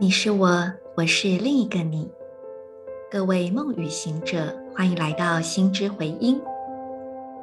[0.00, 0.64] 你是我，
[0.94, 2.08] 我是另一个你。
[3.10, 6.40] 各位梦与行者，欢迎来到心之回音。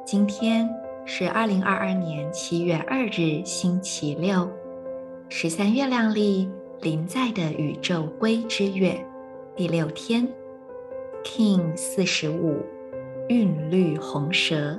[0.06, 0.66] 今天
[1.04, 4.48] 是二零二二年七月二日，星期六，
[5.28, 6.48] 十三月亮历
[6.80, 8.98] 临在的宇宙龟之月
[9.54, 10.26] 第六天
[11.24, 12.62] ，King 四十五，
[13.28, 14.78] 韵律红蛇。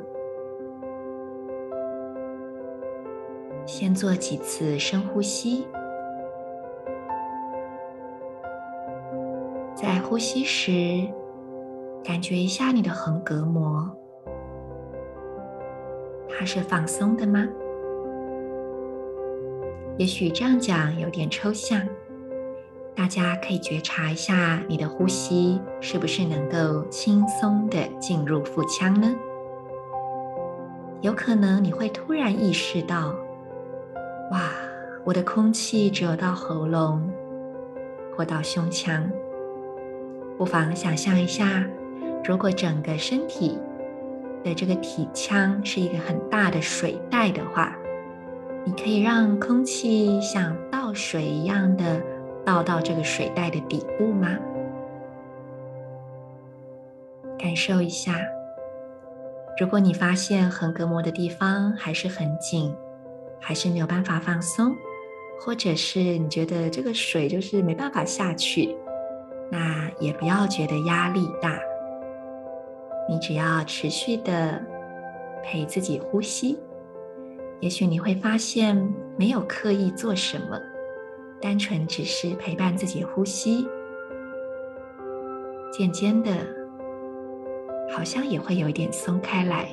[3.67, 5.67] 先做几次深呼吸。
[10.07, 11.05] 呼吸时，
[12.01, 13.85] 感觉一下你的横膈膜，
[16.29, 17.45] 它是放松的吗？
[19.97, 21.85] 也许这样讲有点抽象，
[22.95, 29.13] 大家可以觉察一下你的呼吸是不是能够轻松地进入腹腔呢？
[31.01, 33.13] 有可能你会突然意识到，
[34.31, 34.51] 哇，
[35.03, 37.11] 我的空气只有到喉咙
[38.15, 39.03] 或到胸腔。
[40.37, 41.65] 不妨想象一下，
[42.23, 43.57] 如果整个身体
[44.43, 47.75] 的这个体腔是一个很大的水袋的话，
[48.63, 52.01] 你可以让空气像倒水一样的
[52.45, 54.37] 倒到这个水袋的底部吗？
[57.39, 58.13] 感受一下。
[59.59, 62.71] 如果你发现横膈膜的地方还是很紧，
[63.39, 64.75] 还是没有办法放松，
[65.39, 68.75] 或者是你觉得这个水就是没办法下去。
[69.49, 71.57] 那也不要觉得压力大，
[73.07, 74.61] 你只要持续的
[75.43, 76.59] 陪自己呼吸，
[77.61, 78.75] 也许你会发现
[79.17, 80.59] 没有刻意做什么，
[81.41, 83.67] 单纯只是陪伴自己呼吸，
[85.71, 86.31] 渐渐的，
[87.89, 89.69] 好像也会有一点松开来。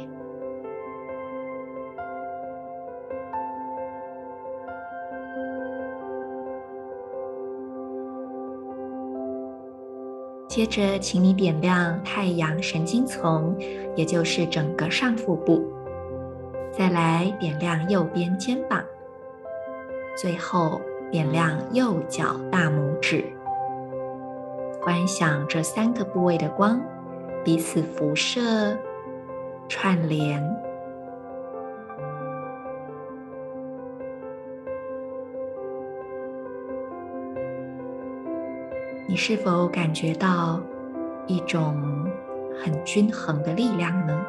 [10.55, 13.57] 接着，请你点亮太阳神经丛，
[13.97, 15.61] 也就是整个上腹部。
[16.70, 18.81] 再来点亮右边肩膀，
[20.17, 23.25] 最后点亮右脚大拇指。
[24.81, 26.81] 观想这三个部位的光
[27.45, 28.79] 彼此辐射、
[29.69, 30.41] 串联。
[39.07, 40.61] 你是否感觉到
[41.27, 42.11] 一种
[42.59, 44.25] 很均衡的力量呢？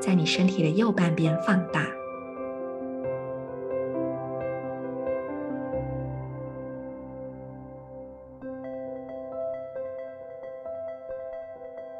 [0.00, 1.84] 在你身体的右半边放大。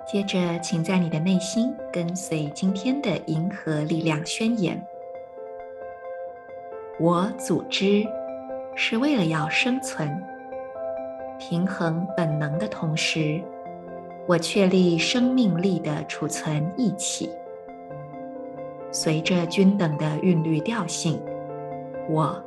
[0.07, 4.81] 接着，请在你的内心跟随今天的银河力量宣言：
[6.99, 8.07] 我组织
[8.75, 10.38] 是为了要生存。
[11.40, 13.42] 平衡本能的同时，
[14.28, 17.30] 我确立生命力的储存一起。
[18.92, 21.20] 随着均等的韵律调性，
[22.10, 22.42] 我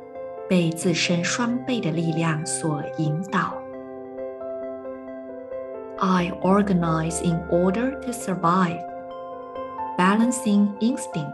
[0.49, 3.53] 被自身双倍的力量所引导。
[5.99, 8.79] I organize in order to survive,
[9.97, 11.33] balancing instinct.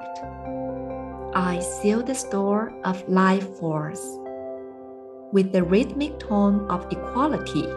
[1.34, 4.02] I seal the store of life force.
[5.31, 7.69] With the rhythmic tone of equality,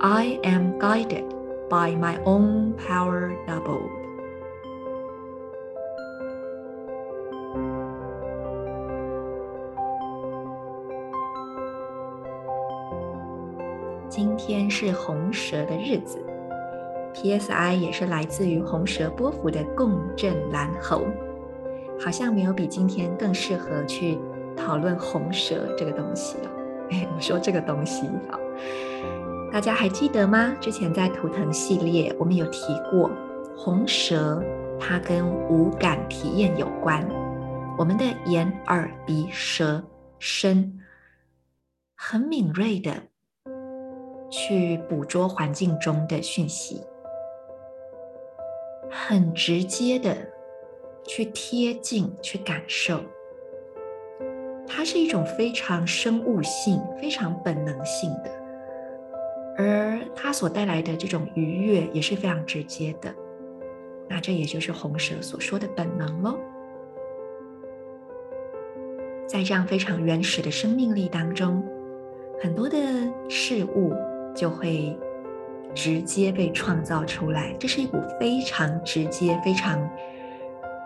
[0.00, 1.24] I am guided
[1.68, 3.90] by my own power doubled.
[14.08, 16.18] 今天是红蛇的日子
[17.12, 21.04] ，PSI 也是来自于红蛇波幅的共振蓝猴，
[22.00, 24.18] 好像没有比今天更适合去。
[24.68, 26.50] 讨论红蛇这个东西哦，
[26.92, 28.38] 哎，我说这个东西好，
[29.50, 30.54] 大家还记得吗？
[30.60, 33.10] 之前在图腾系列我们有提过，
[33.56, 34.42] 红蛇
[34.78, 37.02] 它跟五感体验有关，
[37.78, 39.82] 我们的眼、耳、鼻、舌、
[40.18, 40.78] 身
[41.96, 42.92] 很敏锐的
[44.30, 46.82] 去捕捉环境中的讯息，
[48.90, 50.14] 很直接的
[51.06, 53.00] 去贴近、去感受。
[54.68, 58.30] 它是一种非常生物性、非常本能性的，
[59.56, 63.12] 而它所带来的这种愉悦也是非常直接的。
[64.08, 66.38] 那这也就是红蛇所说的本能喽。
[69.26, 71.62] 在这样非常原始的生命力当中，
[72.40, 72.78] 很多的
[73.28, 73.92] 事物
[74.34, 74.96] 就会
[75.74, 77.54] 直接被创造出来。
[77.58, 79.78] 这是一股非常直接、非常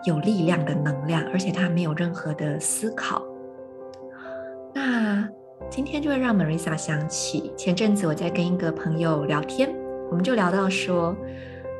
[0.05, 3.23] 有力量的能量，而且它没有任何的思考。
[4.73, 5.27] 那
[5.69, 9.73] 今天就会让 Marisa 想起前阵子我在跟一个朋友聊天，
[10.09, 11.15] 我们就聊到说，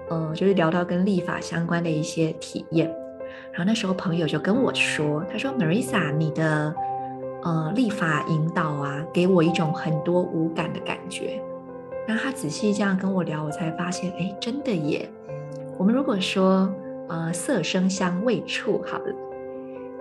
[0.10, 2.88] 呃，就是聊到跟立法相关的一些体验。
[3.52, 6.74] 然后那时候朋友就跟我说，他说：“Marisa，你的
[7.44, 11.42] 呃立法引导啊，给我一种很多无感的感觉。”
[12.08, 15.10] 那他仔细这样跟我聊，我才发现，哎，真的耶。
[15.78, 16.74] 我们如果说
[17.10, 19.16] 呃色声香味触好了，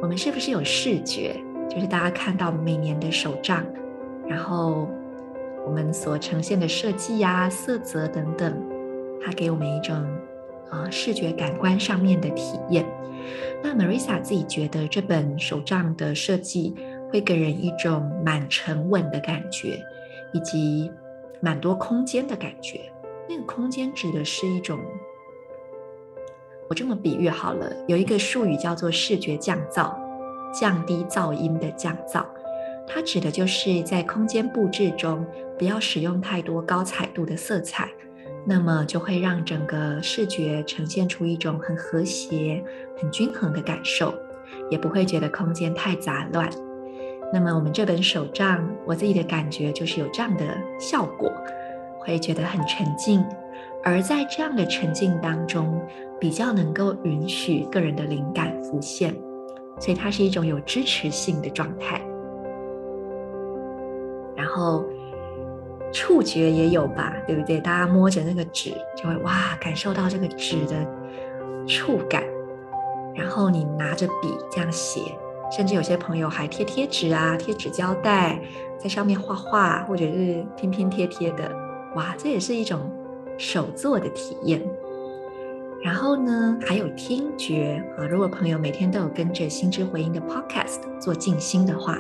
[0.01, 1.37] 我们是不是有视觉？
[1.73, 3.65] 就是大家看到每年的手账，
[4.29, 4.87] 然后
[5.65, 8.55] 我们所呈现的设计呀、色泽等等，
[9.25, 9.95] 它给我们一种
[10.69, 12.85] 啊、呃、视觉感官上面的体验。
[13.63, 16.75] 那 Marisa 自己觉得这本手账的设计
[17.11, 19.83] 会给人一种蛮沉稳的感觉，
[20.35, 20.93] 以及
[21.41, 22.81] 蛮多空间的感觉。
[23.27, 24.79] 那个空间指的是一种，
[26.69, 29.95] 我这么比喻好了，有一个术语叫做视觉降噪。
[30.53, 32.25] 降低噪音的降噪，
[32.87, 35.25] 它指的就是在空间布置中
[35.59, 37.89] 不要使用太多高彩度的色彩，
[38.45, 42.63] 那么就会让整个视觉呈现出一种很和谐、
[43.01, 44.15] 很均衡的感受，
[44.71, 46.49] 也不会觉得空间太杂乱。
[47.33, 50.45] 那么我们这本手账，我自己的感觉就是有这样的
[50.79, 51.33] 效果，
[51.99, 53.25] 会觉得很沉静，
[53.83, 55.81] 而在这样的沉静当中，
[56.21, 59.15] 比较能够允许个人的灵感浮现。
[59.79, 62.01] 所以它是一种有支持性的状态，
[64.37, 64.85] 然后
[65.93, 67.61] 触觉也有吧，对不对？
[67.61, 70.87] 大家摸着那个纸，就会哇，感受到这个纸的
[71.67, 72.23] 触感。
[73.15, 75.01] 然后你拿着笔这样写，
[75.55, 78.41] 甚至有些朋友还贴贴纸啊，贴纸胶带，
[78.79, 81.51] 在上面画画，或者是拼拼贴贴的，
[81.95, 82.91] 哇，这也是一种
[83.37, 84.63] 手作的体验。
[85.83, 88.07] 然后呢，还有听觉啊。
[88.07, 91.99] 如果朋友每天都有跟着心之回音的 Podcast 做静心的话，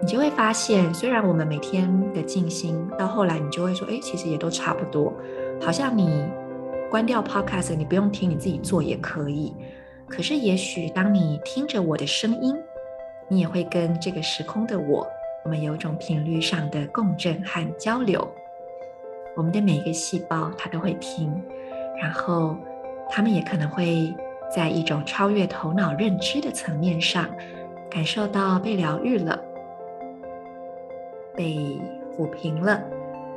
[0.00, 5.14] 你就会发现，虽然我们每天的静心到后来，你就会说，哎，其实也都差不多，
[5.62, 6.26] 好像你
[6.90, 9.54] 关掉 Podcast，你不用听，你自己做也可以。
[10.06, 12.54] 可是，也许当你听着我的声音，
[13.28, 15.06] 你也会跟这个时空的我，
[15.42, 18.28] 我们有一种频率上的共振和交流。
[19.34, 21.32] 我们的每一个细胞，它都会听，
[21.98, 22.54] 然后。
[23.08, 24.14] 他们也可能会
[24.54, 27.28] 在一种超越头脑认知的层面上，
[27.90, 29.40] 感受到被疗愈了、
[31.34, 31.80] 被
[32.16, 32.82] 抚平了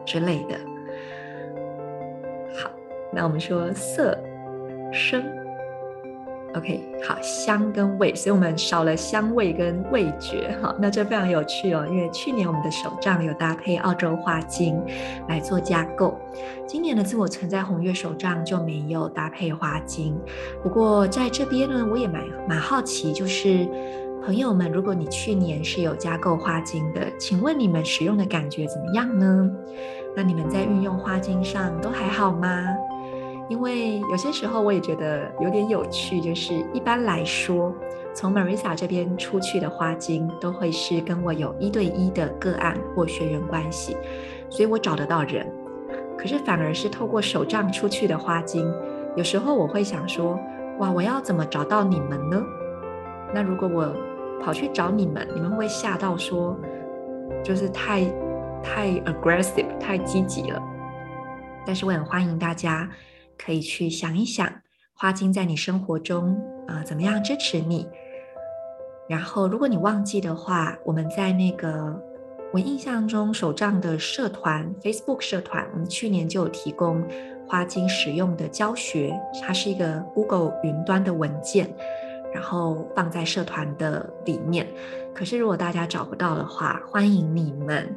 [0.06, 0.56] 之类的。
[2.56, 2.70] 好，
[3.12, 4.18] 那我们说色、
[4.92, 5.39] 声。
[6.56, 11.86] OK，好，香跟味，所以我们少了香味跟味觉，好，那这非常有趣哦。
[11.88, 14.82] 因为去年我们的手账有搭配澳洲花精
[15.28, 16.18] 来做架构，
[16.66, 20.18] 今年的自我存在红月手账就没有搭配花精。
[20.64, 23.68] 不过在这边呢，我也蛮蛮好奇，就是
[24.26, 29.52] 朋友们，如果你去年是有加购花精的，请问你们使用的感觉怎么样呢？
[30.16, 32.66] 那你们在运用花精上都还好吗？
[33.50, 37.74] 因为有些时候我也觉得有点有趣，就是一般来说，
[38.14, 43.98] 从 Marisa 这边出去的花精都会是跟我有一对一的个案或学员关系，
[44.52, 45.52] 所以我找得到人。
[46.16, 48.72] 可是反而是透过手账出去的花精，
[49.16, 50.40] 有时候我会想说，
[50.78, 52.44] 哇，我要怎么找到你们呢？
[53.34, 53.92] 那如果我
[54.40, 56.56] 跑去找你们，你们会不会吓到说，
[57.44, 58.06] 就是太
[58.62, 60.62] 太 aggressive，太积极了。
[61.66, 62.88] 但是我很欢迎大家。
[63.42, 64.52] 可以去想一想，
[64.94, 67.88] 花精在你生活中啊，怎么样支持你？
[69.08, 72.00] 然后，如果你忘记的话，我们在那个
[72.54, 77.04] 我印象中手账的社团 Facebook 社团，我们去年就有提供
[77.48, 81.74] 花精使用的教学，它是一个 Google 云端的文件，
[82.32, 84.68] 然后放在社团的里面。
[85.16, 87.96] 可是如果大家找不到的话，欢迎你们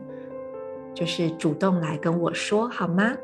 [0.94, 3.14] 就是主动来跟我说，好吗？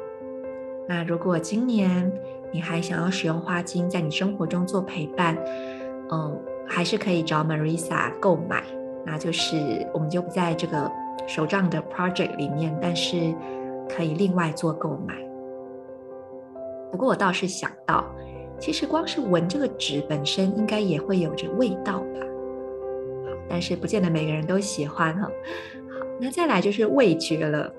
[0.89, 2.11] 那如果今年
[2.51, 5.37] 你还想要使用花精在你生活中做陪伴，
[6.11, 8.63] 嗯，还是可以找 Marisa 购买。
[9.05, 10.91] 那就是我们就不在这个
[11.27, 13.35] 手账的 project 里面，但是
[13.89, 15.15] 可以另外做购买。
[16.91, 18.05] 不过我倒是想到，
[18.59, 22.21] 其实光是闻这个纸本身，应该也会有着味道吧？
[23.49, 25.23] 但是不见得每个人都喜欢哈。
[25.23, 27.73] 好，那再来就是味觉了。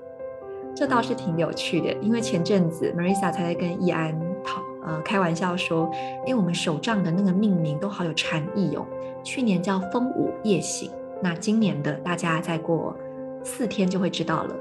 [0.74, 5.90] 这倒是挺有趣的，因为前阵子 Marisa 才在跟易安讨呃开玩笑说，
[6.26, 8.86] 因为我们手账的那个命名都好有禅意哦。
[9.22, 10.90] 去年叫风舞夜醒，
[11.22, 12.96] 那今年的大家再过
[13.44, 14.56] 四天就会知道了。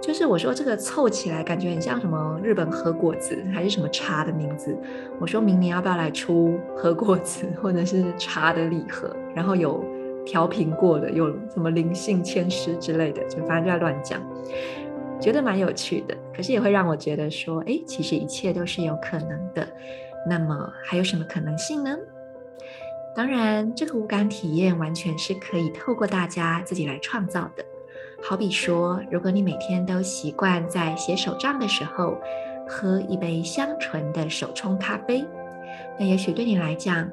[0.00, 4.78] 就是我说这个凑起来感觉很像什么日本和果子还是什么茶的名字。
[5.18, 9.84] 我说明年要不要来出和果子或者是茶的礼盒，然后有
[10.24, 14.22] 调频过的，有什么灵性签诗之类的，就反正就在乱讲，
[15.20, 16.16] 觉得蛮有趣的。
[16.34, 19.66] 可是也会让我觉得说，哎，其实一切都是有可能的。
[20.28, 21.96] 那么还有什么可能性呢？
[23.14, 27.64] 当然，这个五感体验完全是可以透过大家自己来创造的。
[28.22, 32.16] 好比说，如果你每天都习惯在写手账的时候
[32.68, 35.24] 喝一杯香醇的手冲咖啡，
[35.98, 37.10] 那也许对你来讲，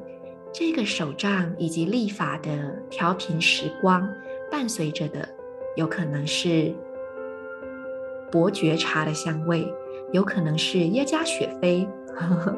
[0.52, 4.08] 这个手账以及立法的调频时光，
[4.52, 5.28] 伴随着的
[5.76, 6.74] 有可能是
[8.36, 9.65] 伯爵茶的香味，
[10.12, 12.58] 有可能是耶加雪菲， 呵呵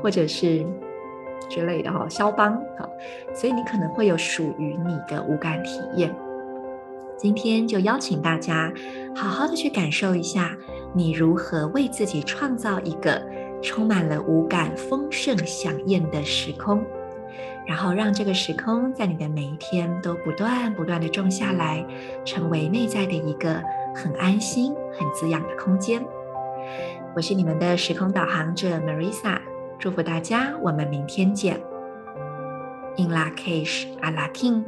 [0.00, 0.64] 或者是
[1.50, 2.54] 之类的哈，肖邦。
[2.78, 2.88] 哈，
[3.34, 6.14] 所以你可能会有属于你的五感体验。
[7.18, 8.72] 今天就邀请大家
[9.14, 10.56] 好好的去感受一下，
[10.94, 13.22] 你如何为自己创造一个
[13.60, 16.82] 充满了五感丰盛饗宴的时空。
[17.66, 21.84] 然后让这个时空在你的每一天都不断不断的种下来，
[22.24, 23.62] 成为内在的一个
[23.94, 26.04] 很安心、很滋养的空间。
[27.16, 29.38] 我是你们的时空导航者 Marisa，
[29.78, 31.60] 祝福大家，我们明天见。
[32.96, 34.64] In Lak'ech Ala K'in